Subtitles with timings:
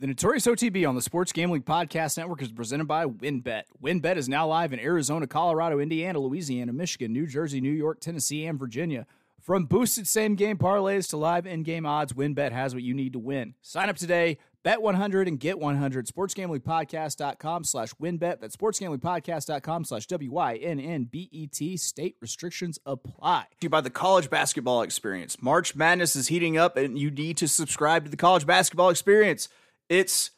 [0.00, 3.64] The Notorious OTB on the Sports Gambling Podcast Network is presented by WynnBET.
[3.82, 8.46] WynnBET is now live in Arizona, Colorado, Indiana, Louisiana, Michigan, New Jersey, New York, Tennessee,
[8.46, 9.08] and Virginia.
[9.40, 13.12] From boosted same game parlays to live in game odds, WynnBET has what you need
[13.14, 13.54] to win.
[13.60, 16.06] Sign up today, bet 100 and get 100.
[16.06, 18.40] SportsGamblingPodcast.com slash WynnBET.
[18.40, 21.76] That's SportsGamblingPodcast.com slash W Y N N B E T.
[21.76, 23.46] State restrictions apply.
[23.60, 25.42] You by the college basketball experience.
[25.42, 29.48] March Madness is heating up, and you need to subscribe to the college basketball experience.
[29.88, 30.30] It's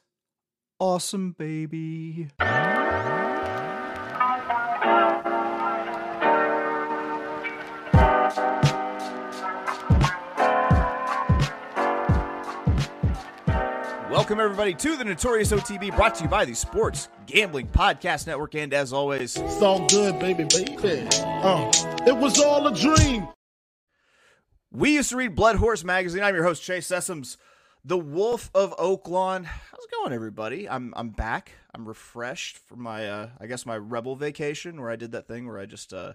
[0.79, 2.29] awesome, baby.
[14.11, 18.55] Welcome, everybody, to the Notorious OTB, brought to you by the Sports Gambling Podcast Network.
[18.55, 21.07] And as always, It's all good, baby, baby.
[21.15, 21.71] Uh,
[22.07, 23.29] it was all a dream.
[24.73, 26.23] we used to read BloodHorse Magazine.
[26.23, 27.37] I'm your host, Chase Sessoms,
[27.85, 29.45] the Wolf of Oaklawn.
[29.45, 30.69] How's it going, everybody?
[30.69, 31.53] I'm I'm back.
[31.75, 35.47] I'm refreshed from my, uh, I guess, my Rebel vacation where I did that thing
[35.47, 36.15] where I just uh,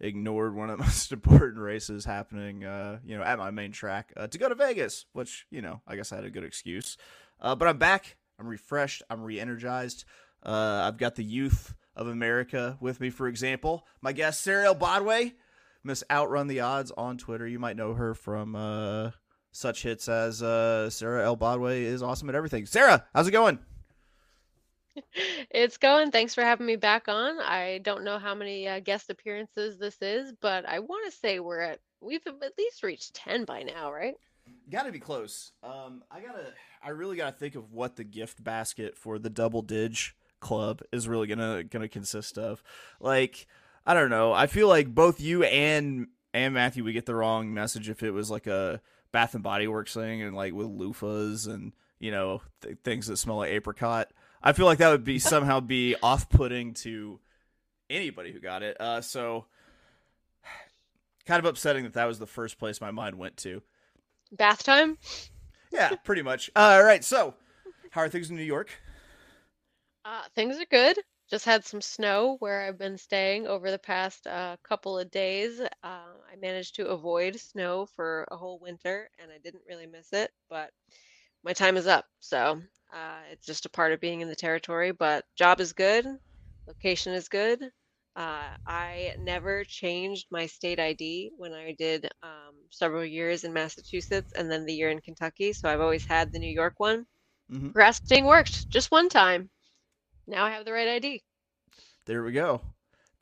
[0.00, 4.12] ignored one of the most important races happening, uh, you know, at my main track
[4.16, 6.96] uh, to go to Vegas, which, you know, I guess I had a good excuse.
[7.40, 8.16] Uh, but I'm back.
[8.38, 9.02] I'm refreshed.
[9.08, 10.04] I'm re-energized.
[10.44, 13.86] Uh, I've got the youth of America with me, for example.
[14.00, 14.74] My guest, Sara.
[14.74, 15.34] Elbadwi,
[15.82, 17.46] Miss Outrun the Odds on Twitter.
[17.46, 19.10] You might know her from uh,
[19.52, 22.66] such hits as uh, Sara Elbadwi is awesome at everything.
[22.66, 23.58] Sara, how's it going?
[25.50, 26.10] It's going.
[26.10, 27.38] Thanks for having me back on.
[27.38, 31.38] I don't know how many uh, guest appearances this is, but I want to say
[31.38, 34.14] we're at we've at least reached 10 by now, right?
[34.70, 35.52] Got to be close.
[35.62, 36.52] Um, I gotta.
[36.82, 39.96] I really gotta think of what the gift basket for the double dig
[40.40, 42.62] club is really gonna gonna consist of.
[43.00, 43.46] Like,
[43.86, 44.32] I don't know.
[44.32, 48.10] I feel like both you and and Matthew would get the wrong message if it
[48.10, 48.80] was like a
[49.18, 53.16] Bath and Body Works thing and like with loofahs and you know th- things that
[53.16, 54.12] smell like apricot.
[54.40, 57.18] I feel like that would be somehow be off putting to
[57.90, 58.80] anybody who got it.
[58.80, 59.46] Uh, so
[61.26, 63.60] kind of upsetting that that was the first place my mind went to.
[64.30, 64.98] Bath time?
[65.72, 66.48] Yeah, pretty much.
[66.54, 67.34] All right, so
[67.90, 68.70] how are things in New York?
[70.04, 70.96] Uh, things are good.
[71.30, 75.60] Just had some snow where I've been staying over the past uh, couple of days.
[75.60, 80.12] Uh, I managed to avoid snow for a whole winter and I didn't really miss
[80.12, 80.72] it, but
[81.44, 82.06] my time is up.
[82.20, 82.62] So
[82.92, 86.06] uh, it's just a part of being in the territory, but job is good,
[86.66, 87.62] location is good.
[88.16, 94.32] Uh, I never changed my state ID when I did um, several years in Massachusetts
[94.36, 95.52] and then the year in Kentucky.
[95.52, 97.06] So I've always had the New York one.
[97.50, 97.74] Mhm.
[97.74, 99.50] Grasping worked just one time.
[100.28, 101.22] Now I have the right ID.
[102.04, 102.60] There we go.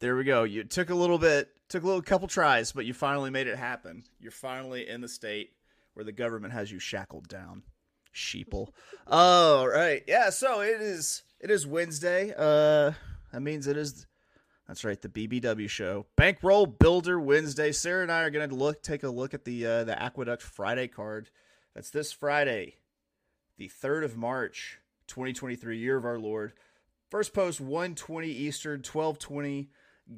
[0.00, 0.43] There we go.
[0.43, 3.56] You took a little bit, took a little couple tries, but you finally made it
[3.56, 4.03] happen.
[4.19, 5.50] You're finally in the state
[5.95, 7.62] where the government has you shackled down.
[8.12, 8.69] Sheeple.
[9.06, 10.03] All right.
[10.09, 12.34] Yeah, so it is it is Wednesday.
[12.37, 12.93] Uh
[13.33, 14.06] that means it is
[14.66, 16.06] that's right, the BBW show.
[16.16, 17.71] Bankroll Builder Wednesday.
[17.71, 20.43] Sara and I are going to look take a look at the uh, the Aqueduct
[20.43, 21.31] Friday card.
[21.72, 22.78] That's this Friday,
[23.59, 26.55] the 3rd of March, 2023, year of our Lord.
[27.11, 29.71] First post 120 Eastern, 1220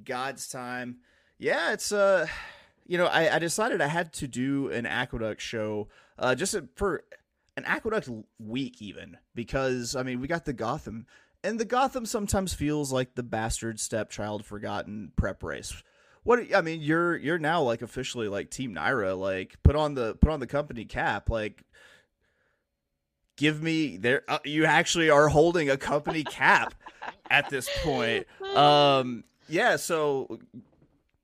[0.04, 0.98] God's time.
[1.38, 2.26] Yeah, it's uh
[2.86, 5.88] you know, I, I decided I had to do an Aqueduct show
[6.18, 7.04] uh just for
[7.56, 11.06] an Aqueduct week even because I mean, we got the Gotham
[11.44, 15.82] and the Gotham sometimes feels like the bastard stepchild forgotten prep race.
[16.24, 20.14] What I mean, you're you're now like officially like Team NYRA, like put on the
[20.16, 21.64] put on the company cap, like
[23.38, 24.22] give me there.
[24.28, 26.74] Uh, you actually are holding a company cap
[27.30, 28.26] at this point.
[28.54, 29.76] Um, yeah.
[29.76, 30.38] So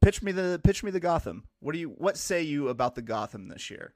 [0.00, 1.44] pitch me the pitch me the Gotham.
[1.60, 3.92] What do you what say you about the Gotham this year?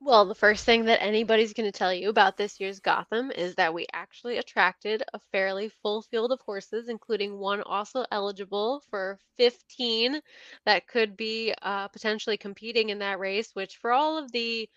[0.00, 3.54] Well, the first thing that anybody's going to tell you about this year's Gotham is
[3.54, 9.18] that we actually attracted a fairly full field of horses, including one also eligible for
[9.38, 10.20] 15
[10.66, 14.68] that could be uh, potentially competing in that race, which for all of the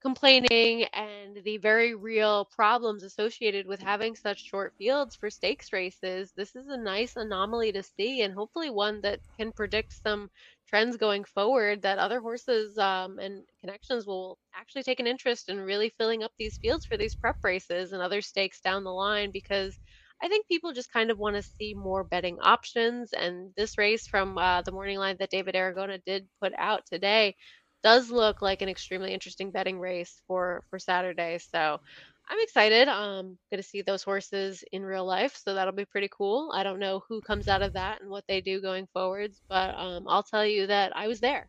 [0.00, 6.32] complaining and the very real problems associated with having such short fields for stakes races,
[6.36, 10.30] this is a nice anomaly to see and hopefully one that can predict some
[10.68, 15.58] trends going forward that other horses um, and connections will actually take an interest in
[15.58, 19.30] really filling up these fields for these prep races and other stakes down the line
[19.32, 19.78] because
[20.22, 23.12] I think people just kind of want to see more betting options.
[23.14, 27.36] And this race from uh, the morning line that David Aragona did put out today
[27.82, 31.38] does look like an extremely interesting betting race for for Saturday.
[31.38, 31.80] So
[32.28, 32.88] I'm excited.
[32.88, 36.52] Um, going to see those horses in real life, so that'll be pretty cool.
[36.54, 39.74] I don't know who comes out of that and what they do going forwards, but
[39.76, 41.48] um, I'll tell you that I was there.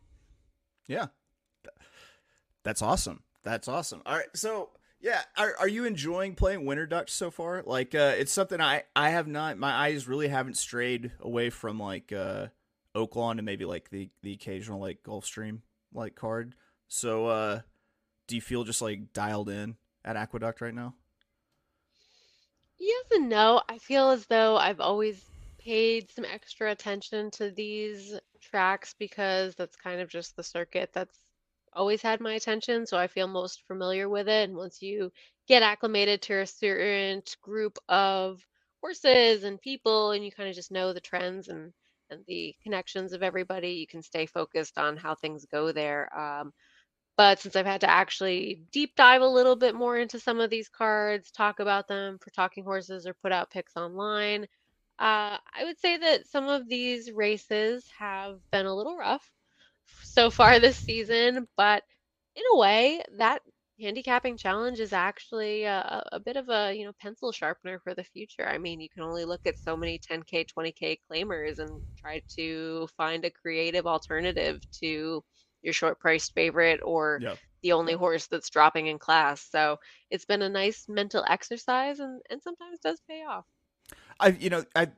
[0.88, 1.06] Yeah.
[2.64, 3.22] That's awesome.
[3.44, 4.02] That's awesome.
[4.06, 4.26] All right.
[4.34, 4.70] So,
[5.00, 7.62] Yeah, are, are you enjoying playing Winter Ducks so far?
[7.66, 9.58] Like, uh, it's something I I have not.
[9.58, 12.46] My eyes really haven't strayed away from like uh,
[12.94, 15.60] Oaklawn and maybe like the the occasional like Gulfstream
[15.94, 16.54] like card.
[16.88, 17.60] So, uh,
[18.26, 20.94] do you feel just like dialed in at Aqueduct right now?
[22.78, 23.62] Yes and no.
[23.68, 25.24] I feel as though I've always
[25.58, 31.18] paid some extra attention to these tracks because that's kind of just the circuit that's
[31.72, 34.48] always had my attention, so I feel most familiar with it.
[34.48, 35.12] And once you
[35.48, 38.44] get acclimated to a certain group of
[38.80, 41.72] horses and people, and you kind of just know the trends and
[42.26, 46.16] the connections of everybody, you can stay focused on how things go there.
[46.18, 46.52] Um,
[47.16, 50.50] but since I've had to actually deep dive a little bit more into some of
[50.50, 54.44] these cards, talk about them for talking horses, or put out picks online,
[54.98, 59.30] uh, I would say that some of these races have been a little rough
[60.02, 61.82] so far this season, but
[62.34, 63.42] in a way, that
[63.82, 68.04] handicapping challenge is actually a, a, bit of a you know pencil sharpener for the
[68.04, 68.46] future.
[68.48, 72.88] I mean, you can only look at so many 10k, 20k claimers and try to
[72.96, 75.22] find a creative alternative to
[75.62, 77.38] your short priced favorite or yep.
[77.62, 79.46] the only horse that's dropping in class.
[79.50, 79.78] So
[80.10, 83.44] it's been a nice mental exercise and, and sometimes does pay off.
[84.18, 84.88] I you know I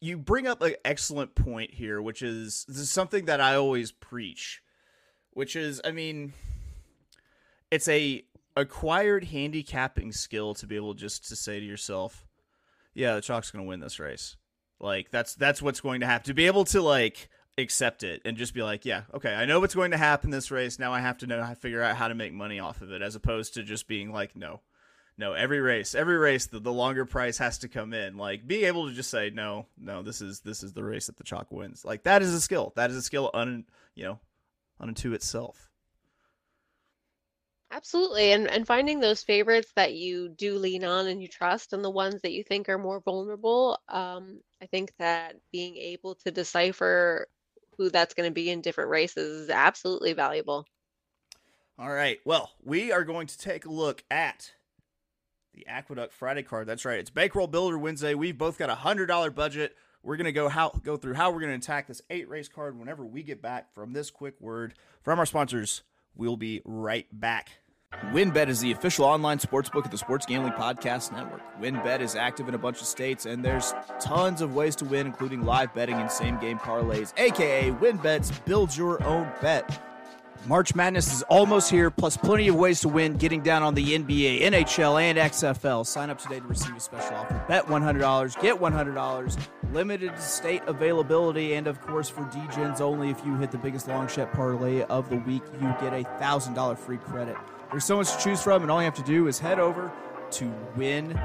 [0.00, 3.90] you bring up an excellent point here, which is this is something that I always
[3.90, 4.62] preach,
[5.30, 6.34] which is, I mean,
[7.74, 8.24] it's a
[8.56, 12.24] acquired handicapping skill to be able just to say to yourself,
[12.94, 14.36] "Yeah, the chalk's going to win this race."
[14.80, 16.26] Like that's that's what's going to happen.
[16.26, 17.28] To be able to like
[17.58, 20.52] accept it and just be like, "Yeah, okay, I know what's going to happen this
[20.52, 20.78] race.
[20.78, 22.92] Now I have to know how to figure out how to make money off of
[22.92, 24.60] it," as opposed to just being like, "No,
[25.18, 28.16] no, every race, every race, the, the longer price has to come in.
[28.16, 31.16] Like being able to just say, no, no, this is this is the race that
[31.16, 31.84] the chalk wins.
[31.84, 32.72] Like that is a skill.
[32.76, 33.64] That is a skill un
[33.96, 34.20] you know,
[34.78, 35.70] unto itself.
[37.74, 38.30] Absolutely.
[38.30, 41.90] And and finding those favorites that you do lean on and you trust and the
[41.90, 43.80] ones that you think are more vulnerable.
[43.88, 47.26] Um, I think that being able to decipher
[47.76, 50.66] who that's going to be in different races is absolutely valuable.
[51.76, 52.20] All right.
[52.24, 54.52] Well, we are going to take a look at
[55.52, 56.68] the Aqueduct Friday card.
[56.68, 57.00] That's right.
[57.00, 58.14] It's Bankroll Builder Wednesday.
[58.14, 59.74] We've both got a hundred dollar budget.
[60.04, 63.04] We're gonna go how go through how we're gonna attack this eight race card whenever
[63.04, 65.82] we get back from this quick word from our sponsors.
[66.14, 67.63] We'll be right back.
[68.02, 71.42] WynnBET is the official online sportsbook of the Sports Gambling Podcast Network.
[71.60, 75.06] WynnBET is active in a bunch of states, and there's tons of ways to win,
[75.06, 79.80] including live betting and same game parlays, aka WynnBET's Build Your Own Bet.
[80.46, 83.98] March Madness is almost here, plus plenty of ways to win getting down on the
[83.98, 85.86] NBA, NHL, and XFL.
[85.86, 87.42] Sign up today to receive a special offer.
[87.48, 93.08] Bet $100, get $100, limited state availability, and of course for DGens only.
[93.08, 96.76] If you hit the biggest long shot parlay of the week, you get a $1,000
[96.76, 97.36] free credit.
[97.74, 99.90] There's so much to choose from, and all you have to do is head over
[100.30, 101.20] to win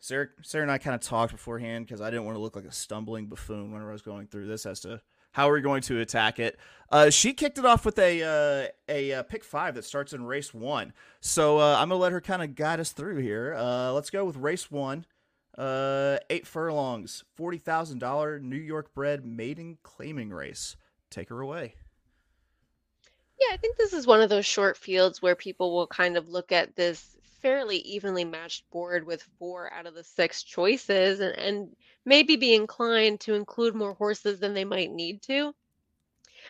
[0.00, 2.64] Sara, Sara and I kind of talked beforehand because I didn't want to look like
[2.64, 5.00] a stumbling buffoon whenever I was going through this as to
[5.32, 6.58] how we're going to attack it.
[6.90, 10.24] Uh, she kicked it off with a uh, a, uh, pick five that starts in
[10.24, 10.92] race one.
[11.20, 13.54] So uh, I'm gonna let her kind of guide us through here.
[13.54, 15.04] Uh, let's go with race one.
[15.58, 20.76] Uh, eight furlongs, forty thousand dollar New York bred maiden claiming race.
[21.10, 21.74] Take her away.
[23.40, 26.28] Yeah, I think this is one of those short fields where people will kind of
[26.28, 27.15] look at this
[27.46, 32.52] fairly evenly matched board with four out of the six choices and, and maybe be
[32.52, 35.54] inclined to include more horses than they might need to.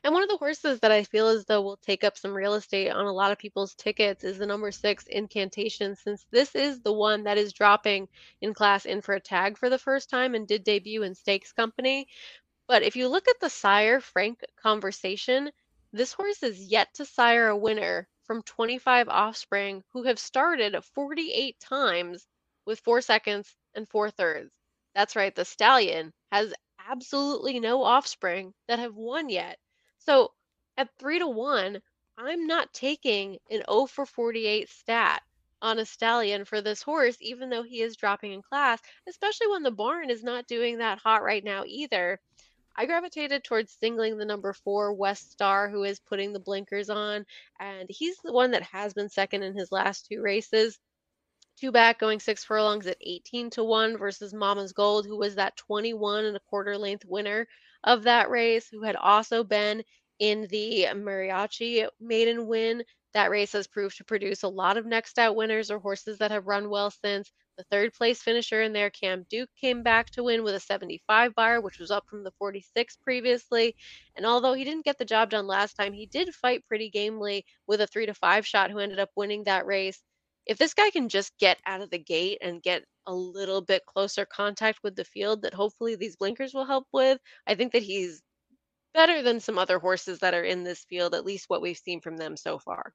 [0.02, 2.54] And one of the horses that I feel as though will take up some real
[2.54, 6.80] estate on a lot of people's tickets is the number six incantation, since this is
[6.80, 8.08] the one that is dropping
[8.40, 11.52] in class in for a tag for the first time and did debut in Stakes
[11.52, 12.08] Company.
[12.68, 15.50] But if you look at the sire Frank conversation,
[15.92, 21.58] this horse is yet to sire a winner from 25 offspring who have started 48
[21.60, 22.26] times
[22.66, 24.50] with four seconds and four thirds.
[24.94, 26.52] That's right, the stallion has
[26.88, 29.58] absolutely no offspring that have won yet.
[29.98, 30.32] So
[30.76, 31.80] at three to one,
[32.18, 35.22] I'm not taking an 0 for 48 stat
[35.62, 39.62] on a stallion for this horse, even though he is dropping in class, especially when
[39.62, 42.20] the barn is not doing that hot right now either.
[42.78, 47.24] I gravitated towards singling the number four West Star, who is putting the blinkers on,
[47.58, 50.78] and he's the one that has been second in his last two races.
[51.56, 55.56] Two back going six furlongs at 18 to 1 versus Mama's Gold, who was that
[55.56, 57.48] 21 and a quarter length winner
[57.82, 59.82] of that race, who had also been
[60.18, 62.84] in the Mariachi maiden win.
[63.14, 66.30] That race has proved to produce a lot of next out winners or horses that
[66.30, 67.32] have run well since.
[67.56, 71.34] The third place finisher in there, Cam Duke, came back to win with a 75
[71.34, 73.74] Beyer, which was up from the 46 previously.
[74.14, 77.46] And although he didn't get the job done last time, he did fight pretty gamely
[77.66, 80.02] with a three to five shot who ended up winning that race.
[80.44, 83.86] If this guy can just get out of the gate and get a little bit
[83.86, 87.82] closer contact with the field that hopefully these blinkers will help with, I think that
[87.82, 88.22] he's
[88.92, 92.02] better than some other horses that are in this field, at least what we've seen
[92.02, 92.92] from them so far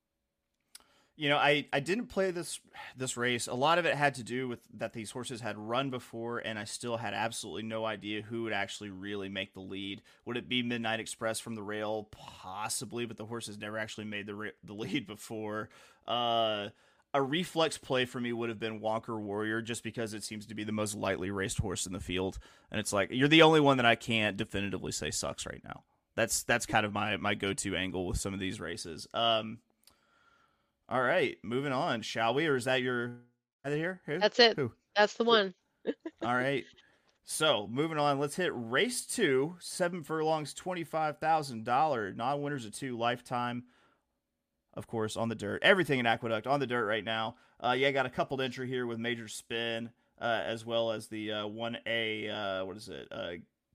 [1.21, 2.59] you know, I, I didn't play this
[2.97, 3.45] this race.
[3.45, 6.57] A lot of it had to do with that these horses had run before, and
[6.57, 10.01] I still had absolutely no idea who would actually really make the lead.
[10.25, 12.09] Would it be Midnight Express from the rail?
[12.09, 15.69] Possibly, but the horses never actually made the the lead before.
[16.07, 16.69] Uh,
[17.13, 20.55] a reflex play for me would have been Wonker Warrior, just because it seems to
[20.55, 22.39] be the most lightly raced horse in the field,
[22.71, 25.83] and it's like you're the only one that I can't definitively say sucks right now.
[26.15, 29.07] That's that's kind of my my go to angle with some of these races.
[29.13, 29.59] Um,
[30.91, 32.47] all right, moving on, shall we?
[32.47, 33.13] Or is that your
[33.63, 34.01] right here?
[34.05, 34.19] Who?
[34.19, 34.57] That's it.
[34.57, 34.73] Who?
[34.95, 35.53] That's the one.
[36.21, 36.65] All right.
[37.23, 42.97] So moving on, let's hit race two, seven furlongs, twenty-five thousand dollar non-winners of two
[42.97, 43.63] lifetime.
[44.73, 47.35] Of course, on the dirt, everything in Aqueduct on the dirt right now.
[47.61, 51.31] Uh, yeah, got a coupled entry here with Major Spin, uh, as well as the
[51.31, 52.29] uh, one A.
[52.29, 53.07] Uh, what is it?
[53.11, 53.31] Uh,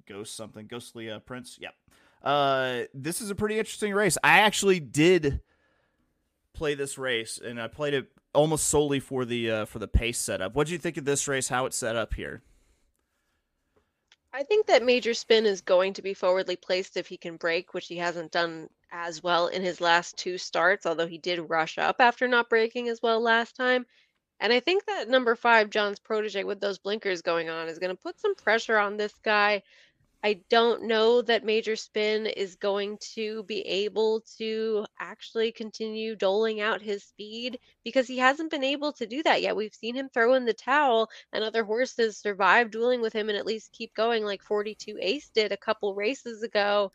[0.06, 1.58] Ghost something, Ghostly uh, Prince.
[1.60, 1.74] Yep.
[2.22, 4.18] Uh, this is a pretty interesting race.
[4.22, 5.40] I actually did
[6.56, 10.18] play this race, and I played it almost solely for the uh, for the pace
[10.18, 10.54] setup.
[10.54, 11.48] What do you think of this race?
[11.48, 12.42] How it's set up here?
[14.32, 17.72] I think that Major Spin is going to be forwardly placed if he can break,
[17.72, 21.78] which he hasn't done as well in his last two starts, although he did rush
[21.78, 23.86] up after not breaking as well last time.
[24.38, 27.96] And I think that number five, John's protege, with those blinkers going on, is going
[27.96, 29.62] to put some pressure on this guy.
[30.22, 36.60] I don't know that Major Spin is going to be able to actually continue doling
[36.60, 39.56] out his speed because he hasn't been able to do that yet.
[39.56, 43.38] We've seen him throw in the towel, and other horses survive dueling with him and
[43.38, 46.92] at least keep going, like 42 Ace did a couple races ago.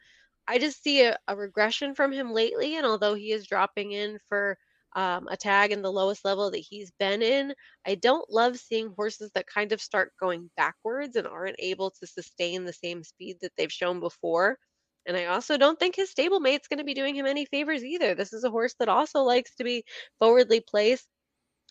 [0.47, 4.19] I just see a, a regression from him lately, and although he is dropping in
[4.27, 4.57] for
[4.93, 7.53] um, a tag in the lowest level that he's been in.
[7.85, 12.07] I don't love seeing horses that kind of start going backwards and aren't able to
[12.07, 14.57] sustain the same speed that they've shown before.
[15.05, 18.13] And I also don't think his stablemate's going to be doing him any favors either.
[18.13, 19.83] This is a horse that also likes to be
[20.19, 21.07] forwardly placed.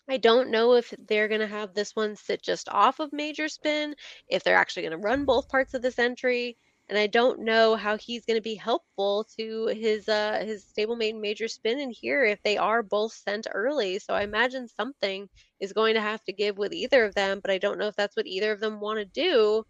[0.09, 3.47] I don't know if they're going to have this one sit just off of major
[3.47, 3.95] spin,
[4.27, 6.57] if they're actually going to run both parts of this entry
[6.91, 11.17] and I don't know how he's going to be helpful to his uh his stablemate
[11.19, 13.97] major spin in here if they are both sent early.
[13.97, 15.29] So I imagine something
[15.61, 17.95] is going to have to give with either of them, but I don't know if
[17.95, 19.63] that's what either of them want to do.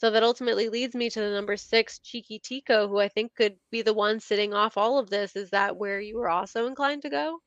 [0.00, 3.56] So that ultimately leads me to the number six, Cheeky Tico, who I think could
[3.70, 5.36] be the one sitting off all of this.
[5.36, 7.40] Is that where you were also inclined to go?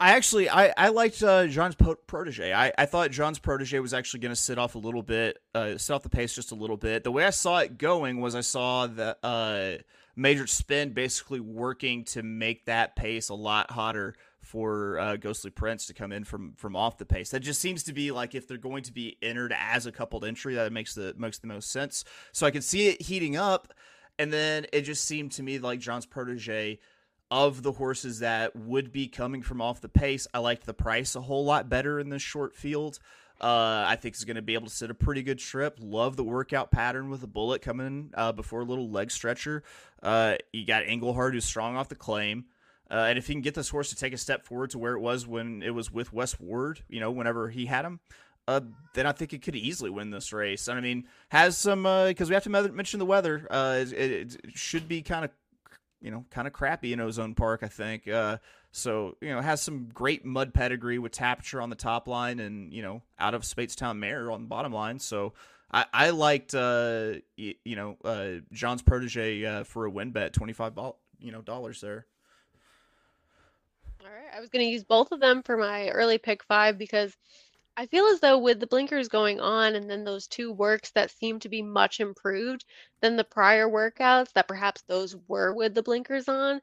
[0.00, 2.52] I actually I I liked uh, John's protege.
[2.52, 5.78] I, I thought John's protege was actually going to sit off a little bit, uh,
[5.78, 7.04] sit off the pace just a little bit.
[7.04, 9.82] The way I saw it going was I saw the uh,
[10.16, 15.86] Major Spin basically working to make that pace a lot hotter for uh, Ghostly Prince
[15.86, 17.30] to come in from from off the pace.
[17.30, 20.24] That just seems to be like if they're going to be entered as a coupled
[20.24, 22.04] entry, that makes the makes the most sense.
[22.32, 23.72] So I could see it heating up,
[24.18, 26.80] and then it just seemed to me like John's protege
[27.30, 31.16] of the horses that would be coming from off the pace, I liked the price
[31.16, 32.98] a whole lot better in this short field.
[33.40, 35.78] Uh, I think he's going to be able to sit a pretty good trip.
[35.80, 39.64] Love the workout pattern with the bullet coming uh, before a little leg stretcher.
[40.02, 42.44] Uh, you got Englehart who's strong off the claim.
[42.90, 44.94] Uh, and if he can get this horse to take a step forward to where
[44.94, 47.98] it was when it was with Wes Ward, you know, whenever he had him,
[48.46, 48.60] uh,
[48.94, 50.68] then I think it could easily win this race.
[50.68, 53.46] I mean, has some because uh, we have to mention the weather.
[53.50, 55.30] Uh, it, it, should be kind of
[56.04, 58.06] you know, kind of crappy in Ozone Park, I think.
[58.06, 58.36] Uh,
[58.72, 62.74] so, you know, has some great mud pedigree with Tapiture on the top line and,
[62.74, 64.98] you know, out of Speightstown Mayor on the bottom line.
[64.98, 65.32] So
[65.72, 70.34] I, I liked, uh, you, you know, uh, John's protege uh, for a win bet,
[70.34, 72.04] 25 ball, you know, dollars there.
[74.02, 74.36] All right.
[74.36, 77.16] I was going to use both of them for my early pick five because
[77.76, 81.10] I feel as though with the blinkers going on and then those two works that
[81.10, 82.64] seem to be much improved
[83.00, 86.60] than the prior workouts that perhaps those were with the blinkers on,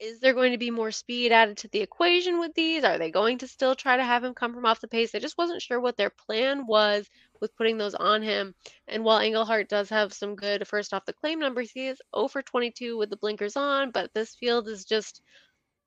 [0.00, 2.84] is there going to be more speed added to the equation with these?
[2.84, 5.14] Are they going to still try to have him come from off the pace?
[5.14, 7.08] I just wasn't sure what their plan was
[7.40, 8.54] with putting those on him.
[8.86, 12.28] And while Englehart does have some good first off the claim numbers, he is 0
[12.28, 15.20] for 22 with the blinkers on, but this field is just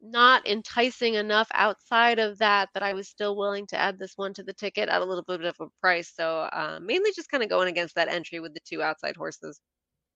[0.02, 4.34] not enticing enough outside of that that I was still willing to add this one
[4.36, 6.12] to the ticket at a little bit of a price.
[6.16, 9.62] So uh, mainly just kind of going against that entry with the two outside horses.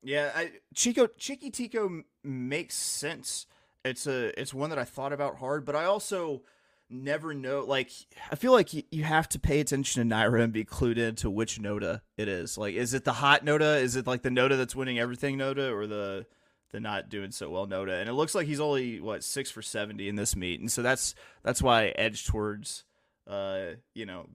[0.01, 3.48] Yeah, I, Chico Tico makes sense
[3.86, 6.42] it's a it's one that I thought about hard, but I also
[6.89, 7.92] never know like
[8.32, 11.30] I feel like you, you have to pay attention to NYRA and be clued into
[11.30, 12.58] which Noda it is.
[12.58, 13.80] Like is it the hot Noda?
[13.80, 16.25] Is it like the Noda that's winning everything Noda, or the
[16.72, 17.95] the not doing so well Nota?
[17.95, 20.60] And it looks like he's only what 6 for 70 in this meet.
[20.60, 22.84] And so that's that's why I edge towards
[23.27, 24.27] uh you know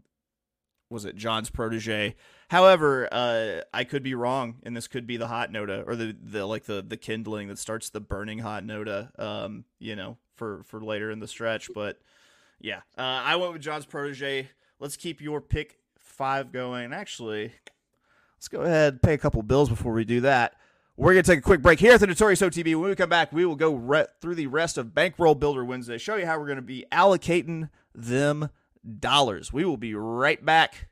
[0.91, 2.17] was it John's protege.
[2.49, 6.17] However, uh, I could be wrong, and this could be the hot nota or the,
[6.21, 9.11] the like the the kindling that starts the burning hot nota.
[9.19, 11.71] Um, you know, for for later in the stretch.
[11.73, 11.99] But
[12.61, 14.51] yeah, uh, I went with John's protege.
[14.81, 16.93] Let's keep your pick five going.
[16.93, 17.53] Actually,
[18.37, 20.55] let's go ahead and pay a couple bills before we do that.
[21.01, 22.79] We're going to take a quick break here at the Notorious OTB.
[22.79, 25.97] When we come back, we will go re- through the rest of Bankroll Builder Wednesday,
[25.97, 28.51] show you how we're going to be allocating them
[28.99, 29.51] dollars.
[29.51, 30.89] We will be right back.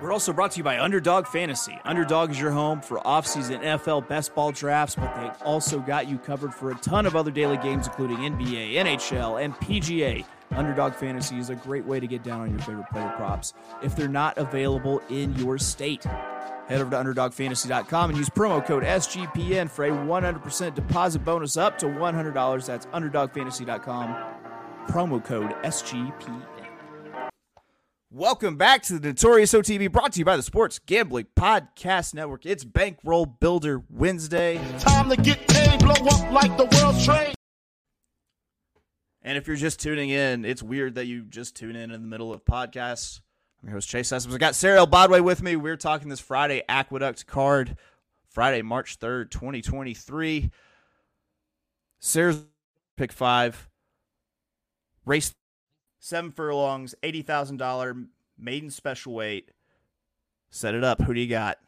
[0.00, 1.80] We're also brought to you by Underdog Fantasy.
[1.84, 6.16] Underdog is your home for off-season NFL best ball drafts, but they also got you
[6.16, 10.24] covered for a ton of other daily games, including NBA, NHL, and PGA.
[10.52, 13.94] Underdog Fantasy is a great way to get down on your favorite player props if
[13.94, 16.04] they're not available in your state.
[16.04, 21.78] Head over to UnderdogFantasy.com and use promo code SGPN for a 100% deposit bonus up
[21.78, 22.66] to $100.
[22.66, 24.16] That's UnderdogFantasy.com
[24.88, 26.44] promo code SGPN.
[28.10, 32.46] Welcome back to the Notorious OTB, brought to you by the Sports Gambling Podcast Network.
[32.46, 34.58] It's Bankroll Builder Wednesday.
[34.78, 37.34] Time to get paid, blow up like the world's trade.
[39.28, 42.08] And if you're just tuning in, it's weird that you just tune in in the
[42.08, 43.20] middle of podcasts.
[43.62, 44.32] I'm your host, Chase Sessoms.
[44.32, 45.54] I got Sara Elbadwi with me.
[45.54, 47.76] We're talking this Friday Aqueduct card,
[48.30, 50.50] Friday, March 3rd, 2023.
[51.98, 52.42] Sara's
[52.96, 53.68] pick five
[55.04, 55.34] race
[55.98, 57.96] seven furlongs, eighty thousand dollar
[58.38, 59.50] maiden special weight.
[60.48, 61.02] Set it up.
[61.02, 61.58] Who do you got?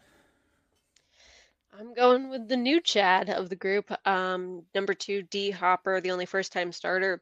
[1.79, 3.93] I'm going with the new Chad of the group.
[4.07, 7.21] Um, number two, D Hopper, the only first time starter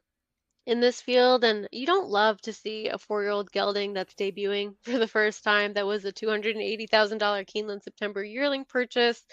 [0.69, 1.43] in this field.
[1.43, 5.07] And you don't love to see a four year old gelding that's debuting for the
[5.07, 5.73] first time.
[5.73, 6.89] That was a $280,000
[7.47, 9.23] Keeneland September yearling purchase.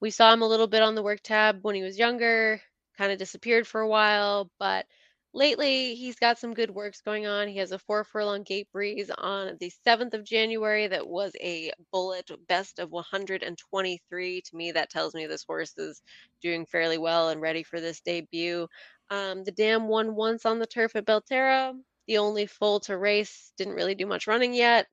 [0.00, 2.60] We saw him a little bit on the work tab when he was younger,
[2.98, 4.84] kind of disappeared for a while, but
[5.32, 7.46] lately he's got some good works going on.
[7.46, 11.72] He has a four furlong gate breeze on the 7th of January that was a
[11.92, 14.40] bullet best of 123.
[14.42, 16.02] To me, that tells me this horse is
[16.42, 18.66] doing fairly well and ready for this debut.
[19.12, 21.78] Um, the dam won once on the turf at Belterra.
[22.06, 24.86] The only foal to race didn't really do much running yet,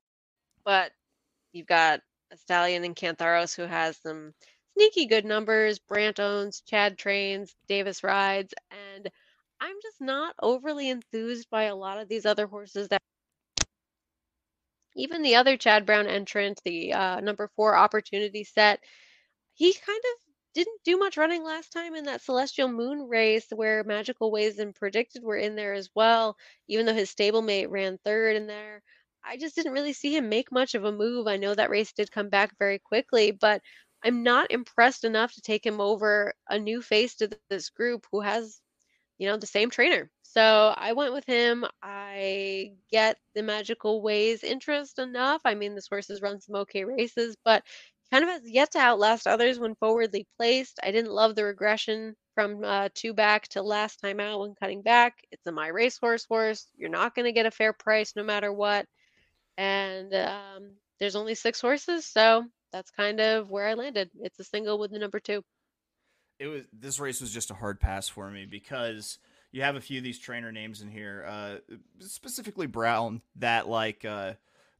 [0.65, 0.91] but
[1.53, 4.33] you've got a stallion in Kantharos who has some
[4.73, 5.79] sneaky good numbers.
[5.79, 9.09] Brant owns, Chad trains, Davis rides, and
[9.61, 13.01] I'm just not overly enthused by a lot of these other horses that
[14.97, 18.81] even the other Chad Brown entrant, the uh, number four opportunity set,
[19.53, 20.28] he kind of
[20.59, 24.75] didn't do much running last time in that Celestial Moon race where Magical Ways and
[24.75, 26.35] Predicted were in there as well,
[26.67, 28.83] even though his stablemate ran third in there.
[29.23, 31.27] I just didn't really see him make much of a move.
[31.27, 33.61] I know that race did come back very quickly, but
[34.03, 38.21] I'm not impressed enough to take him over a new face to this group who
[38.21, 38.61] has
[39.19, 40.09] you know, the same trainer.
[40.23, 41.65] So I went with him.
[41.83, 45.41] I get the magical ways interest enough.
[45.45, 47.63] I mean, this horse has run some okay races, but
[48.11, 50.79] kind of has yet to outlast others when forwardly placed.
[50.83, 54.81] I didn't love the regression from uh, two back to last time out when cutting
[54.81, 55.15] back.
[55.31, 56.67] It's a MyRacehorse horse.
[56.77, 58.85] You're not going to get a fair price no matter what.
[59.57, 64.09] And um, there's only six horses, so that's kind of where I landed.
[64.21, 65.43] It's a single with the number two
[66.39, 69.19] it was this race was just a hard pass for me because
[69.51, 71.55] you have a few of these trainer names in here, uh,
[71.99, 74.33] specifically Brown, that like uh,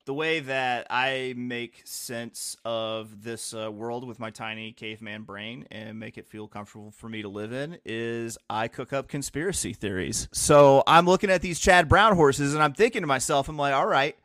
[0.10, 5.68] the way that I make sense of this uh, world with my tiny caveman brain
[5.70, 9.72] and make it feel comfortable for me to live in is I cook up conspiracy
[9.72, 10.28] theories.
[10.32, 13.76] So I'm looking at these Chad Brown horses and I'm thinking to myself, I'm like,
[13.76, 14.18] all right,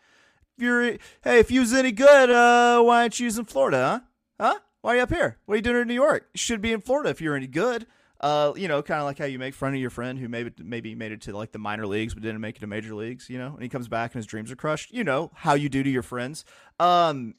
[0.57, 0.93] if you're,
[1.23, 4.05] hey, if you was any good, uh, why aren't you in Florida,
[4.41, 4.53] huh?
[4.55, 4.61] Huh?
[4.81, 5.37] Why are you up here?
[5.45, 6.31] What are you doing in New York?
[6.33, 7.87] You should be in Florida if you're any good.
[8.25, 10.51] Uh, you know, kind of like how you make fun of your friend who maybe
[10.57, 13.29] maybe made it to like the minor leagues but didn't make it to major leagues.
[13.29, 14.91] You know, and he comes back and his dreams are crushed.
[14.95, 16.47] You know how you do to your friends.
[16.81, 17.35] Um,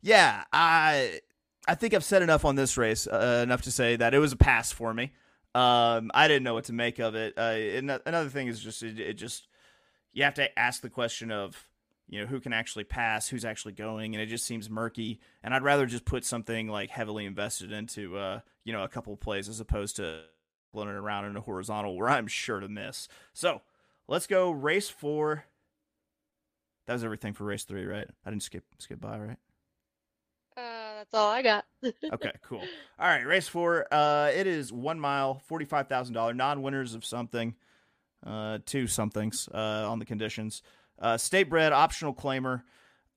[0.00, 1.20] yeah, I
[1.68, 4.32] I think I've said enough on this race, uh, enough to say that it was
[4.32, 5.12] a pass for me.
[5.54, 7.34] Um, I didn't know what to make of it.
[7.36, 9.48] Uh, another thing is just it, it just
[10.14, 11.68] you have to ask the question of
[12.08, 15.20] you know who can actually pass, who's actually going, and it just seems murky.
[15.42, 19.12] And I'd rather just put something like heavily invested into uh, you know a couple
[19.12, 20.22] of plays as opposed to
[20.74, 23.08] it around in a horizontal where I'm sure to miss.
[23.32, 23.62] So
[24.08, 25.44] let's go race four.
[26.86, 28.06] That was everything for race three, right?
[28.24, 29.38] I didn't skip skip by, right?
[30.56, 31.64] Uh, that's all I got.
[32.12, 32.62] okay, cool.
[32.98, 33.86] All right, race four.
[33.92, 37.54] Uh, it is one mile, forty five thousand dollar non-winners of something,
[38.24, 40.62] uh, two somethings uh, on the conditions.
[40.98, 42.62] Uh, state bred, optional claimer.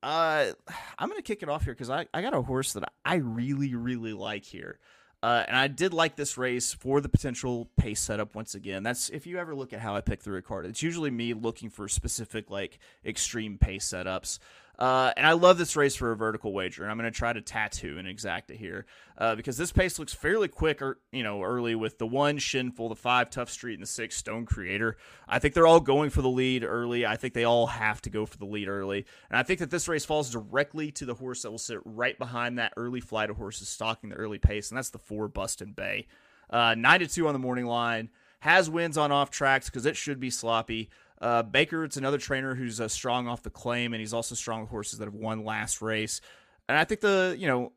[0.02, 0.52] Uh,
[0.98, 3.76] I'm gonna kick it off here because I, I got a horse that I really
[3.76, 4.80] really like here.
[5.22, 8.84] Uh, and I did like this race for the potential pace setup once again.
[8.84, 11.70] That's if you ever look at how I pick a card, it's usually me looking
[11.70, 14.40] for specific like extreme pace setups.
[14.80, 16.84] Uh, and I love this race for a vertical wager.
[16.84, 18.86] And I'm going to try to tattoo and exacta here
[19.18, 22.88] uh, because this pace looks fairly quick, or you know, early with the one Shinful,
[22.88, 24.96] the five Tough Street, and the six Stone Creator.
[25.28, 27.06] I think they're all going for the lead early.
[27.06, 29.70] I think they all have to go for the lead early, and I think that
[29.70, 33.30] this race falls directly to the horse that will sit right behind that early flight
[33.30, 36.08] of horses stalking the early pace, and that's the four Bustin Bay.
[36.50, 39.98] Uh, nine to two on the morning line has wins on off tracks because it
[39.98, 40.90] should be sloppy.
[41.22, 44.62] Uh, Baker, it's another trainer who's uh, strong off the claim, and he's also strong
[44.62, 46.22] with horses that have won last race.
[46.68, 47.74] And I think the you know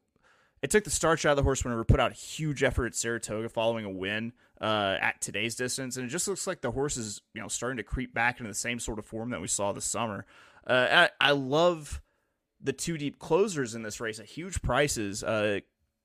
[0.63, 2.95] it took the starch out of the horse whenever put out a huge effort at
[2.95, 6.97] Saratoga following a win uh, at today's distance, and it just looks like the horse
[6.97, 9.49] is you know starting to creep back into the same sort of form that we
[9.49, 10.25] saw this summer.
[10.65, 12.01] Uh, I, I, love
[12.61, 15.25] the two deep closers in this race at huge prices.
[15.25, 15.59] Uh,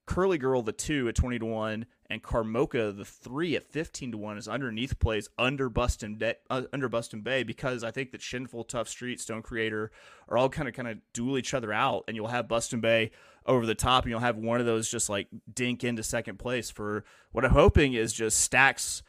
[0.08, 4.18] Curly Girl the two at twenty to one, and Carmocha the three at fifteen to
[4.18, 8.22] one is underneath plays under Bustin De- uh, under Bustin Bay because I think that
[8.22, 9.92] Shinful, Tough Street, Stone Creator
[10.30, 13.12] are all kind of kind of duel each other out, and you'll have Bustin Bay
[13.46, 16.72] over the top, and you'll have one of those just like dink into second place
[16.72, 19.04] for what I'm hoping is just stacks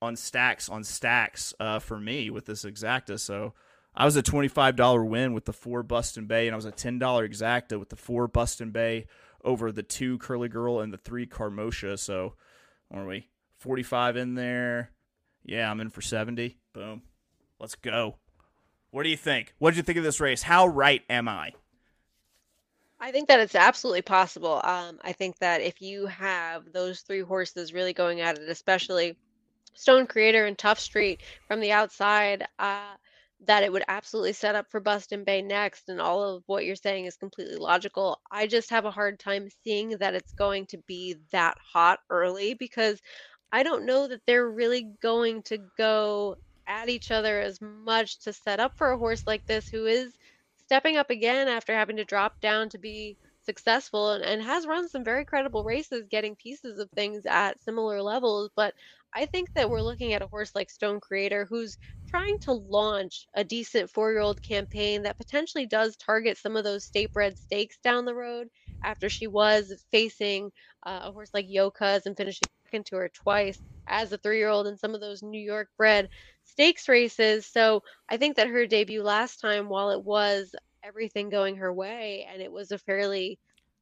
[0.00, 3.20] on stacks on stacks uh, for me with this exacta.
[3.20, 3.52] So.
[3.98, 7.00] I was a $25 win with the four Bustin Bay, and I was a $10
[7.00, 9.06] exacta with the four Bustin Bay
[9.44, 11.98] over the two Curly Girl and the three Carmocha.
[11.98, 12.34] So,
[12.92, 14.90] are we 45 in there?
[15.44, 16.58] Yeah, I'm in for 70.
[16.72, 17.02] Boom.
[17.60, 18.16] Let's go.
[18.90, 19.54] What do you think?
[19.58, 20.42] What did you think of this race?
[20.42, 21.52] How right am I?
[22.98, 24.60] I think that it's absolutely possible.
[24.64, 29.16] Um, I think that if you have those three horses really going at it, especially
[29.74, 32.94] Stone Creator and Tough Street from the outside, uh,
[33.44, 36.76] that it would absolutely set up for Bustin Bay next, and all of what you're
[36.76, 38.20] saying is completely logical.
[38.30, 42.54] I just have a hard time seeing that it's going to be that hot early
[42.54, 43.00] because
[43.52, 48.32] I don't know that they're really going to go at each other as much to
[48.32, 50.16] set up for a horse like this who is
[50.58, 54.88] stepping up again after having to drop down to be successful and, and has run
[54.88, 58.74] some very credible races getting pieces of things at similar levels but
[59.14, 61.78] I think that we're looking at a horse like Stone Creator who's
[62.16, 66.64] trying to launch a decent four year old campaign that potentially does target some of
[66.64, 68.48] those state bred stakes down the road
[68.82, 70.50] after she was facing
[70.86, 74.48] uh, a horse like Yoka's and finishing second to her twice as a three year
[74.48, 76.08] old in some of those New York bred
[76.44, 77.46] stakes races.
[77.46, 82.26] So I think that her debut last time, while it was everything going her way
[82.32, 83.38] and it was a fairly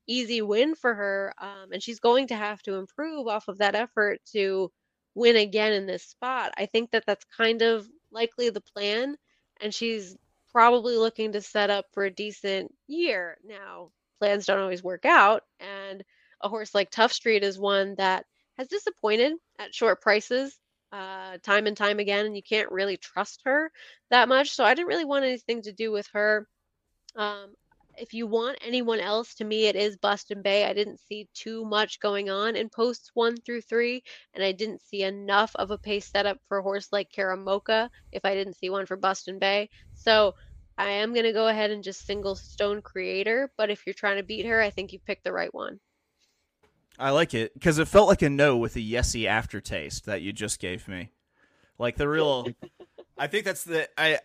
[0.09, 3.77] easy win for her, um, and she's going to have to improve off of that
[3.77, 4.73] effort to
[5.14, 6.53] win again in this spot.
[6.59, 9.16] I think that that's kind of likely the plan,
[9.61, 10.16] and she's
[10.53, 13.37] probably looking to set up for a decent year.
[13.44, 16.03] Now, plans don't always work out, and
[16.40, 18.24] a horse like Tough Street is one that
[18.57, 20.57] has disappointed at short prices
[20.94, 23.72] uh, time and time again, and you can't really trust her
[24.11, 24.50] that much.
[24.50, 26.46] So I didn't really want anything to do with her.
[27.16, 27.55] Um,
[27.99, 30.65] if you want anyone else, to me, it is Bustin Bay.
[30.65, 34.03] I didn't see too much going on in posts one through three,
[34.35, 38.25] and I didn't see enough of a pace setup for a horse like Karamoka if
[38.25, 39.71] I didn't see one for Bustin Bay.
[39.95, 40.35] So
[40.77, 44.17] I am going to go ahead and just single Stone Creator, but if you're trying
[44.17, 45.81] to beat her, I think you picked the right one.
[46.99, 50.33] I like it because it felt like a no with a yesy aftertaste that you
[50.33, 51.11] just gave me.
[51.79, 52.47] Like the real,
[53.19, 54.21] I think that's the I.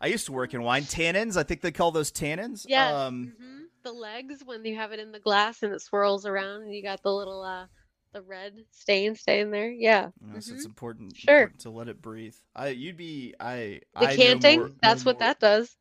[0.00, 1.36] I used to work in wine tannins.
[1.36, 2.64] I think they call those tannins.
[2.68, 2.94] Yes.
[2.94, 3.64] Um, mhm.
[3.84, 6.82] The legs when you have it in the glass and it swirls around and you
[6.82, 7.66] got the little uh
[8.12, 9.70] the red stain staying there.
[9.70, 10.08] Yeah.
[10.24, 11.36] you know, so it's important, Sure.
[11.42, 12.34] important to let it breathe.
[12.54, 15.76] I you'd be I The I canting, more- that's what more- that does.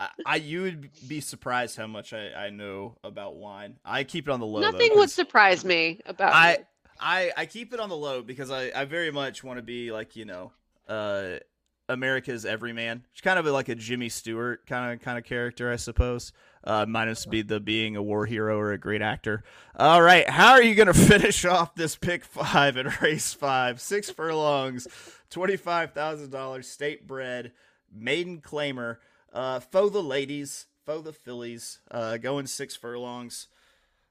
[0.00, 3.76] I, I you would be surprised how much I, I know about wine.
[3.84, 4.60] I keep it on the low.
[4.60, 6.64] though, Nothing would 'cause surprise me about I you.
[7.00, 9.92] I I keep it on the low because I I very much want to be
[9.92, 10.52] like you know
[10.88, 11.38] uh
[11.92, 13.04] America's everyman.
[13.12, 16.32] It's kind of like a Jimmy Stewart kind of kind of character, I suppose.
[16.64, 19.42] Uh, minus be the being a war hero or a great actor.
[19.76, 23.80] All right, how are you going to finish off this pick five at race five?
[23.80, 24.86] Six furlongs,
[25.30, 27.52] twenty five thousand dollars, state bred,
[27.92, 28.98] maiden claimer,
[29.32, 33.48] uh, for the ladies, for the fillies, uh, going six furlongs.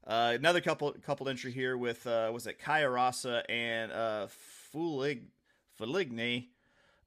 [0.06, 4.28] Uh, another couple couple entry here with uh, was it Kaya Rasa and uh,
[4.74, 5.22] Fulig
[5.80, 6.48] Fuligny.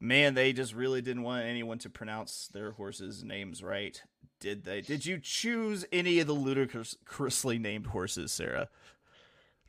[0.05, 4.03] Man, they just really didn't want anyone to pronounce their horses' names right,
[4.39, 4.83] did they?
[4.83, 8.69] Did you choose any of the ludicrously named horses, Sara?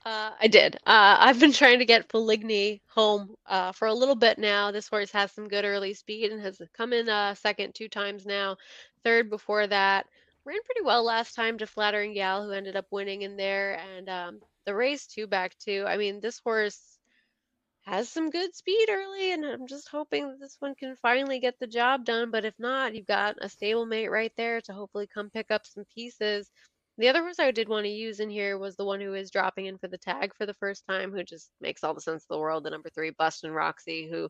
[0.05, 0.75] Uh, I did.
[0.85, 4.71] Uh, I've been trying to get Feligny home uh, for a little bit now.
[4.71, 8.25] This horse has some good early speed and has come in uh, second two times
[8.25, 8.57] now.
[9.05, 10.05] Third before that.
[10.43, 13.79] Ran pretty well last time to Flattering Gal, who ended up winning in there.
[13.95, 15.85] And um, the race two back two.
[15.87, 16.94] I mean, this horse
[17.85, 21.59] has some good speed early, and I'm just hoping that this one can finally get
[21.59, 22.31] the job done.
[22.31, 25.85] But if not, you've got a stablemate right there to hopefully come pick up some
[25.93, 26.49] pieces.
[26.97, 29.29] The other horse I did want to use in here was the one who is
[29.29, 32.23] dropping in for the tag for the first time, who just makes all the sense
[32.23, 32.63] in the world.
[32.63, 34.29] The number three, Bustin Roxy, who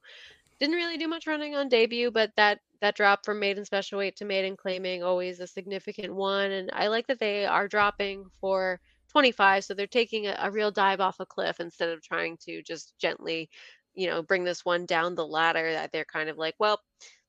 [0.59, 4.17] didn't really do much running on debut, but that that drop from maiden special weight
[4.17, 6.51] to maiden claiming always a significant one.
[6.51, 8.79] And I like that they are dropping for
[9.15, 12.61] 25, so they're taking a, a real dive off a cliff instead of trying to
[12.63, 13.49] just gently,
[13.93, 15.71] you know, bring this one down the ladder.
[15.71, 16.81] That they're kind of like, well,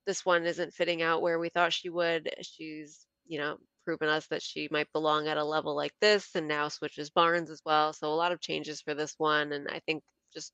[0.05, 2.29] this one isn't fitting out where we thought she would.
[2.43, 6.49] She's, you know, proven us that she might belong at a level like this and
[6.49, 7.93] now switches barns as well.
[7.93, 9.53] So a lot of changes for this one.
[9.53, 10.03] And I think
[10.35, 10.53] just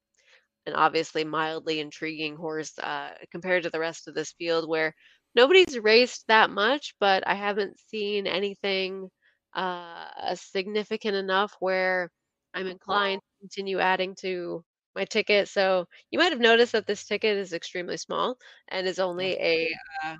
[0.66, 4.94] an obviously mildly intriguing horse uh, compared to the rest of this field where
[5.34, 9.08] nobody's raced that much, but I haven't seen anything
[9.54, 12.10] uh, significant enough where
[12.54, 15.48] I'm inclined to continue adding to my ticket.
[15.48, 18.36] So you might have noticed that this ticket is extremely small
[18.68, 20.16] and is only a uh,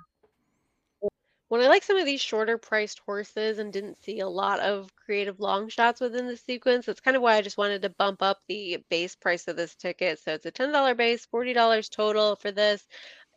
[1.53, 4.89] when I like some of these shorter priced horses and didn't see a lot of
[4.95, 8.23] creative long shots within the sequence, that's kind of why I just wanted to bump
[8.23, 10.19] up the base price of this ticket.
[10.19, 12.87] So it's a $10 base, $40 total for this.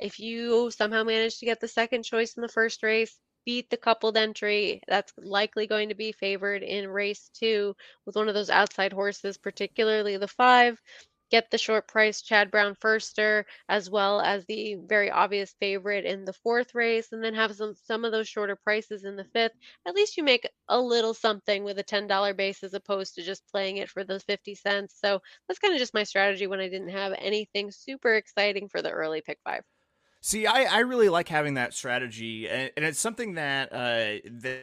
[0.00, 3.78] If you somehow manage to get the second choice in the first race, beat the
[3.78, 8.50] coupled entry, that's likely going to be favored in race two with one of those
[8.50, 10.82] outside horses, particularly the five.
[11.30, 16.24] Get the short price Chad Brown Firster as well as the very obvious favorite in
[16.24, 19.54] the fourth race and then have some some of those shorter prices in the fifth.
[19.86, 23.46] At least you make a little something with a $10 base as opposed to just
[23.48, 24.96] playing it for those 50 cents.
[25.00, 28.82] So that's kind of just my strategy when I didn't have anything super exciting for
[28.82, 29.62] the early pick 5
[30.20, 34.60] See, I, I really like having that strategy, and, and it's something that uh, the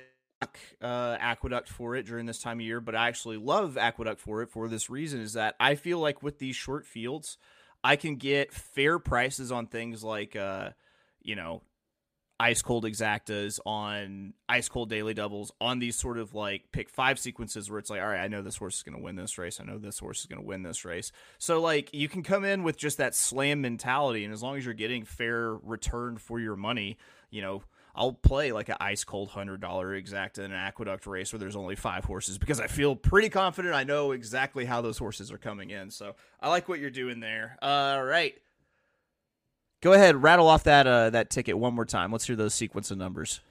[0.81, 4.41] uh, Aqueduct for it during this time of year, but I actually love Aqueduct for
[4.41, 7.37] it for this reason is that I feel like with these short fields,
[7.83, 10.71] I can get fair prices on things like, uh,
[11.21, 11.61] you know,
[12.39, 17.19] ice cold exactas on ice cold daily doubles on these sort of like pick five
[17.19, 19.37] sequences where it's like all right i know this horse is going to win this
[19.37, 22.23] race i know this horse is going to win this race so like you can
[22.23, 26.17] come in with just that slam mentality and as long as you're getting fair return
[26.17, 26.97] for your money
[27.29, 27.61] you know
[27.95, 31.55] I'll play like an ice cold hundred dollar exact in an aqueduct race where there's
[31.55, 35.37] only five horses because I feel pretty confident I know exactly how those horses are
[35.37, 35.91] coming in.
[35.91, 37.57] So I like what you're doing there.
[37.61, 38.35] All right.
[39.83, 42.09] Go ahead, rattle off that uh, that ticket one more time.
[42.09, 43.41] Let's hear those sequence of numbers.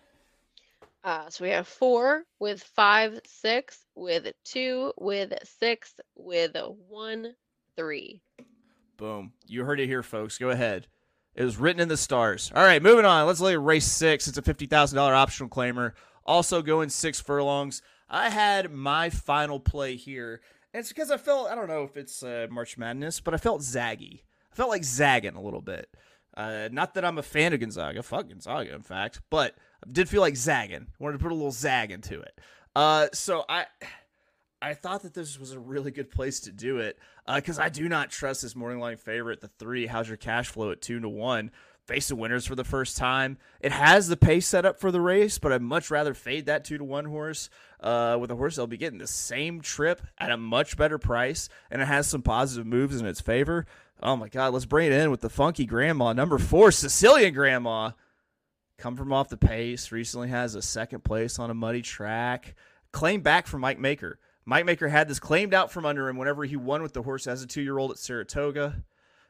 [1.05, 6.57] Uh, so we have four with five, six, with two, with six, with
[6.89, 7.35] one,
[7.77, 8.23] three.
[8.97, 9.35] Boom.
[9.47, 10.39] You heard it here, folks.
[10.39, 10.87] Go ahead.
[11.35, 12.51] It was written in the stars.
[12.55, 13.27] All right, moving on.
[13.27, 14.27] Let's look at race six.
[14.27, 15.93] It's a fifty thousand dollar optional claimer.
[16.25, 17.83] Also going six furlongs.
[18.09, 20.41] I had my final play here.
[20.73, 23.37] And it's because I felt I don't know if it's uh, March Madness, but I
[23.37, 24.23] felt zaggy.
[24.51, 25.91] I felt like zagging a little bit.
[26.37, 29.55] Uh, not that I'm a fan of Gonzaga, fuck Gonzaga, in fact, but
[29.87, 30.87] I did feel like zagging.
[30.99, 32.41] Wanted to put a little zag into it.
[32.75, 33.67] Uh, so I,
[34.63, 36.99] I thought that this was a really good place to do it
[37.35, 39.87] because I do not trust this morning line favorite, the three.
[39.87, 41.51] How's your cash flow at two to one?
[41.87, 43.39] Face the winners for the first time.
[43.61, 46.65] It has the pace set up for the race, but I'd much rather fade that
[46.65, 50.31] two to one horse uh, with a horse that'll be getting the same trip at
[50.31, 53.67] a much better price, and it has some positive moves in its favor.
[54.03, 57.93] Oh my God, let's bring it in with the funky grandma, number four, Sicilian grandma.
[58.79, 59.93] come from off the pace.
[59.93, 62.57] Recently has a second place on a muddy track.
[62.93, 64.19] Claim back from Mike Maker.
[64.45, 67.29] Mike Maker had this claimed out from under him whenever he won with the horse
[67.29, 68.83] as a two year old at Saratoga.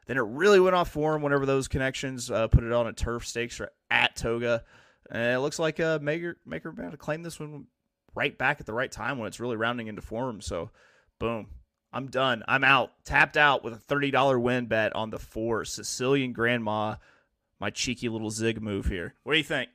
[0.07, 2.93] Then it really went off for him whenever those connections uh, put it on a
[2.93, 4.63] turf stakes or at Toga.
[5.11, 7.67] And it looks like uh, Maker Maker about to claim this one
[8.15, 10.41] right back at the right time when it's really rounding into form.
[10.41, 10.71] So,
[11.19, 11.47] boom,
[11.93, 12.43] I'm done.
[12.47, 12.91] I'm out.
[13.05, 16.95] Tapped out with a $30 win bet on the four Sicilian Grandma.
[17.59, 19.13] My cheeky little zig move here.
[19.23, 19.69] What do you think?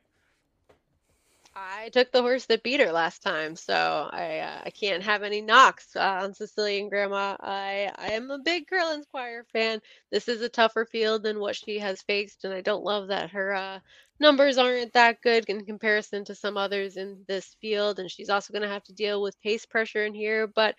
[1.55, 5.25] I took the horse that beat her last time, so I uh, I can't have
[5.25, 7.37] any knocks uh, on Sicilian Grandma.
[7.41, 9.81] I I am a big Curlin's Choir fan.
[10.13, 13.31] This is a tougher field than what she has faced, and I don't love that
[13.31, 13.81] her uh,
[14.21, 17.99] numbers aren't that good in comparison to some others in this field.
[17.99, 20.75] And she's also going to have to deal with pace pressure in here, but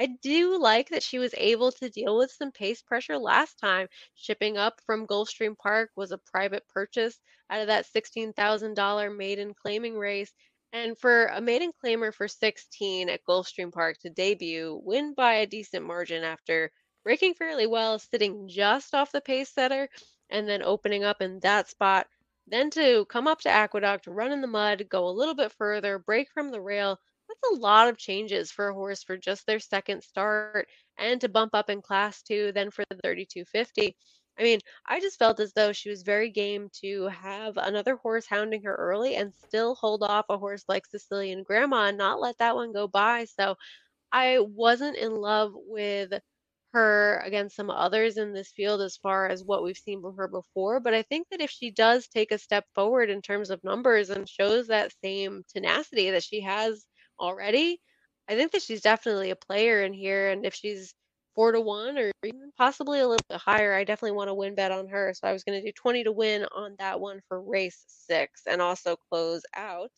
[0.00, 3.88] I do like that she was able to deal with some pace pressure last time.
[4.14, 9.96] Shipping up from Gulfstream Park was a private purchase out of that $16,000 maiden claiming
[9.96, 10.32] race.
[10.72, 15.46] And for a maiden claimer for 16 at Gulfstream Park to debut, win by a
[15.46, 16.72] decent margin after
[17.04, 19.88] breaking fairly well, sitting just off the pace setter,
[20.30, 22.08] and then opening up in that spot.
[22.48, 25.98] Then to come up to Aqueduct, run in the mud, go a little bit further,
[25.98, 26.98] break from the rail,
[27.42, 30.68] that's a lot of changes for a horse for just their second start
[30.98, 33.96] and to bump up in class two, then for the 3250.
[34.38, 38.26] I mean, I just felt as though she was very game to have another horse
[38.26, 42.38] hounding her early and still hold off a horse like Sicilian Grandma and not let
[42.38, 43.26] that one go by.
[43.26, 43.56] So
[44.12, 46.12] I wasn't in love with
[46.72, 50.26] her against some others in this field as far as what we've seen from her
[50.26, 50.80] before.
[50.80, 54.10] But I think that if she does take a step forward in terms of numbers
[54.10, 56.84] and shows that same tenacity that she has
[57.18, 57.80] already,
[58.28, 60.30] I think that she's definitely a player in here.
[60.30, 60.94] And if she's
[61.34, 64.54] four to one or even possibly a little bit higher, I definitely want to win
[64.54, 65.12] bet on her.
[65.14, 68.42] So I was going to do 20 to win on that one for race six
[68.48, 69.92] and also close out.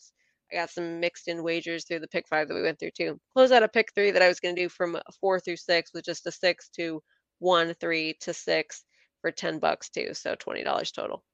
[0.53, 3.19] I got some mixed in wagers through the pick five that we went through too.
[3.35, 5.93] Close out a pick three that I was going to do from four through six
[5.93, 7.03] with just a six to
[7.41, 8.85] one, three to six
[9.21, 10.15] for 10 bucks too.
[10.15, 11.25] So $20 total.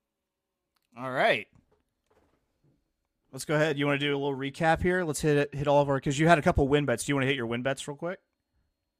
[0.98, 1.46] All right.
[3.32, 3.78] Let's go ahead.
[3.78, 5.04] You want to do a little recap here?
[5.04, 7.04] Let's hit it, hit all of our because you had a couple win bets.
[7.04, 8.18] Do you want to hit your win bets real quick?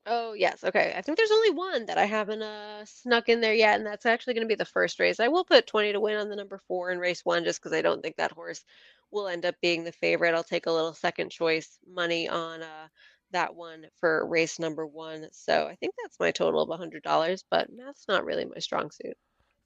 [0.07, 0.95] Oh yes, okay.
[0.97, 4.07] I think there's only one that I haven't uh, snuck in there yet, and that's
[4.07, 5.21] actually going to be the first race.
[5.21, 7.77] I will put 20 to win on the number four in race one, just because
[7.77, 8.65] I don't think that horse
[9.13, 10.35] will end up being the favorite.
[10.35, 12.89] I'll take a little second choice money on uh,
[13.33, 15.29] that one for race number one.
[15.33, 19.17] So I think that's my total of $100, but math's not really my strong suit.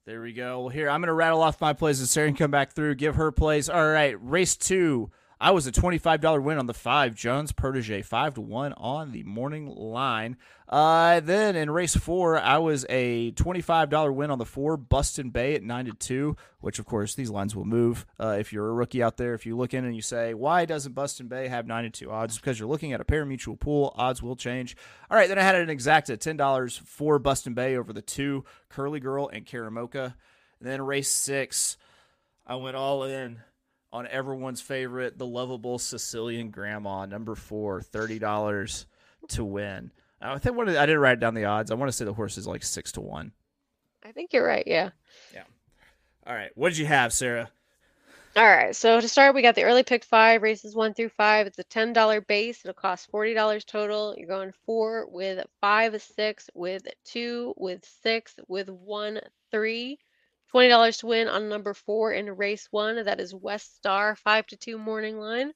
[0.07, 0.61] There we go.
[0.61, 3.15] Well, here I'm to rattle off my plays and Sara can come back through, give
[3.15, 3.67] her plays.
[3.67, 5.11] All right, race two.
[5.39, 7.13] I was a $25 win on the five.
[7.13, 10.37] Jones Protege, 5 to 1 on the morning line.
[10.67, 14.77] Uh, then in race four, I was a $25 win on the four.
[14.77, 18.05] Buston Bay at 9 to 2, which of course these lines will move.
[18.19, 20.65] Uh, if you're a rookie out there, if you look in and you say, why
[20.65, 22.37] doesn't Buston Bay have 9 to 2 odds?
[22.37, 23.93] because you're looking at a pari-mutuel pool.
[23.95, 24.75] Odds will change.
[25.11, 28.43] All right, then I had an exact at $10 for Buston Bay over the two,
[28.69, 30.15] Curly Girl and Karamoka.
[30.59, 31.77] And then race six,
[32.45, 33.39] I went all in
[33.97, 38.85] on everyone's favorite, the lovable Sicilian grandma, number four, $30
[39.29, 39.91] to win.
[40.21, 41.71] I think one of I didn't write down the odds.
[41.71, 43.31] I want to say the horse is like six to one.
[44.03, 44.63] I think you're right.
[44.65, 44.91] Yeah.
[45.33, 45.43] Yeah.
[46.25, 46.51] All right.
[46.55, 47.49] What did you have, Sara?
[48.35, 48.75] All right.
[48.75, 51.47] So to start, we got the early pick five races one through five.
[51.47, 52.61] It's a ten dollar base.
[52.63, 54.15] It'll cost forty dollars total.
[54.17, 59.19] You're going four with five, six with two, with six, with one,
[59.51, 59.99] three.
[60.53, 63.03] $20 to win on number four in race one.
[63.03, 65.51] That is West Star, five to two morning line.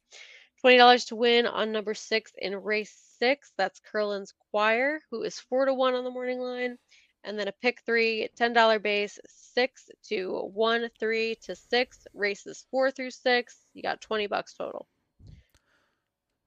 [0.64, 3.52] $20 to win on number six in race six.
[3.58, 6.78] That's Curlin's Choir, who is four to one on the morning line.
[7.24, 12.92] And then a pick three, $10 base, six to one, three to six, races four
[12.92, 13.66] through six.
[13.74, 14.88] You got 20 bucks total.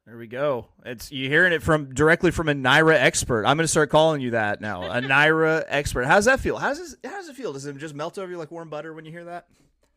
[0.06, 0.68] There we go.
[0.84, 3.46] It's you hearing it from directly from a NYRA expert.
[3.46, 4.82] I'm going to start calling you that now.
[4.82, 6.04] A NYRA expert.
[6.04, 6.58] How's that feel?
[6.58, 7.54] How's this, how does it feel?
[7.54, 9.46] Does it just melt over you like warm butter when you hear that?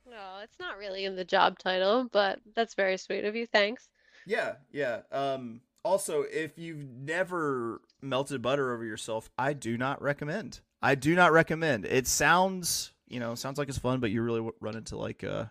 [0.10, 3.46] No, it's not really in the job title, but that's very sweet of you.
[3.46, 3.90] Thanks.
[4.26, 5.02] Yeah, yeah.
[5.12, 10.62] Um, also, if you've never melted butter over yourself, I do not recommend.
[10.82, 11.86] I do not recommend.
[11.86, 15.46] It sounds, you know, sounds like it's fun, but you really run into like uh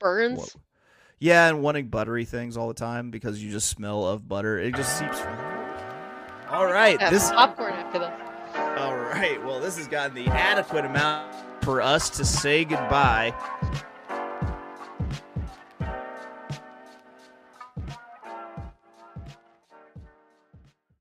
[0.00, 0.56] burns.
[1.18, 4.58] Yeah, and wanting buttery things all the time because you just smell of butter.
[4.58, 5.36] It just seeps from.
[6.50, 8.10] All right, this popcorn after this.
[8.78, 13.34] All right, well, this has gotten the adequate amount for us to say goodbye.